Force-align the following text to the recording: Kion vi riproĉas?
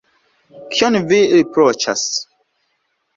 Kion 0.77 0.97
vi 1.11 1.19
riproĉas? 1.33 2.07